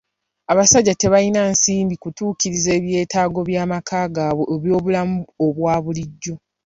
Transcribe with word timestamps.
Abasajja 0.51 0.93
tebalina 1.01 1.41
nsimbi 1.51 1.95
kutuukiriza 2.03 2.69
eby'etaago 2.77 3.39
by'amaka 3.47 3.99
gaabwe 4.15 4.45
eby'obulamu 4.55 5.17
obwa 5.45 5.75
bulijjo. 5.83 6.35